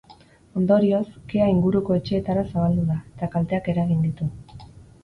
Ondorioz, 0.61 1.01
kea 1.33 1.49
inguruko 1.53 1.99
etxeetara 1.99 2.47
zabaldu 2.49 2.87
da, 2.89 2.99
eta 3.19 3.31
kalteak 3.37 3.71
eragin 3.77 4.07
ditu. 4.09 4.35